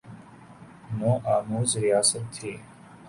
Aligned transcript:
نو 0.97 1.11
آموز 1.35 1.69
ریاست 1.83 2.23
تھی۔ 2.35 2.51